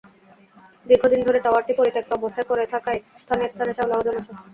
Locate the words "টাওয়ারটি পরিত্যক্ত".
1.41-2.11